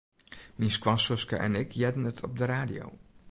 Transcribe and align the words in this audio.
Myn 0.59 0.71
skoansuske 0.71 1.35
en 1.47 1.55
ik 1.61 1.73
hearden 1.73 2.09
it 2.11 2.23
op 2.27 2.37
de 2.37 2.45
radio. 2.45 2.85